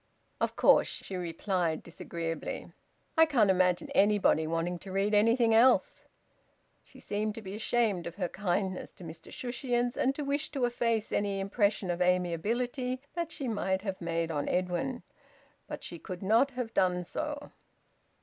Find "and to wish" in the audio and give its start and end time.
9.95-10.49